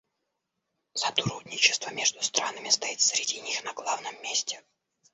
Сотрудничество 0.95 1.91
между 1.91 2.23
странами 2.23 2.69
стоит 2.69 3.01
среди 3.01 3.39
них 3.41 3.63
на 3.63 3.71
главном 3.73 4.19
месте. 4.23 4.59